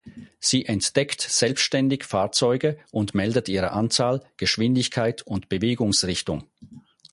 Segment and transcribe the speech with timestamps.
[0.39, 6.47] Sie entdeckt selbstständig Fahrzeuge und meldet ihre Anzahl, Geschwindigkeit und Bewegungsrichtung.